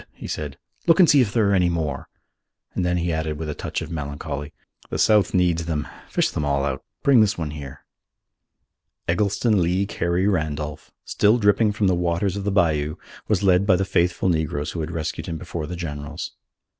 [0.13, 0.57] he said.
[0.87, 2.09] "Look and see if there are many more,"
[2.73, 4.51] and then he added with a touch of melancholy,
[4.89, 6.83] "The South needs them: fish them all out.
[7.03, 7.85] Bring this one here."
[9.07, 12.95] Eggleston Lee Carey Randolph, still dripping from the waters of the bayou,
[13.27, 16.31] was led by the faithful negroes who had rescued him before the generals.